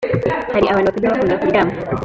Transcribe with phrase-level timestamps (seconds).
[0.53, 1.73] hari abantu batajya bakunda kuryama